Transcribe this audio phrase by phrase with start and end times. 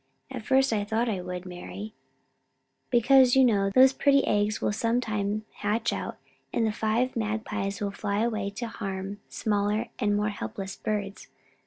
[0.31, 1.93] "At first, I thought I would, Mari,
[2.89, 6.17] because, you know, those pretty eggs will sometime hatch out,
[6.51, 11.27] and the five magpies will fly away to harm smaller and more helpless birds.